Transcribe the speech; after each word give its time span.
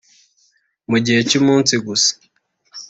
Mu 0.89 0.97
gihe 1.05 1.19
cy’umunsi 1.29 1.73
gusa 1.85 2.11